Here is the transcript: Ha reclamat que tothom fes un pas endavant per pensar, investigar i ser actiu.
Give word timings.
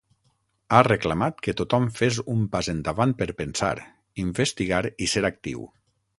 Ha 0.75 0.79
reclamat 0.87 1.43
que 1.47 1.53
tothom 1.59 1.85
fes 1.99 2.17
un 2.37 2.41
pas 2.57 2.71
endavant 2.73 3.15
per 3.21 3.29
pensar, 3.43 3.71
investigar 4.27 4.83
i 5.07 5.13
ser 5.15 5.27
actiu. 5.33 5.71